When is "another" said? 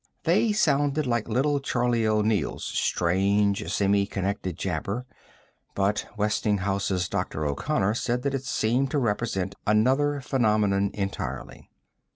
9.67-10.19